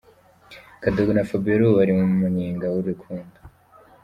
[0.83, 3.37] Kadogo na Fabiola ubu bari mu munyenga w'urukundo.